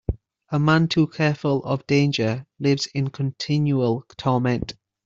A 0.49 0.57
man 0.57 0.87
too 0.87 1.05
careful 1.05 1.63
of 1.63 1.85
danger 1.85 2.47
lives 2.59 2.87
in 2.87 3.11
continual 3.11 4.03
torment. 4.17 4.73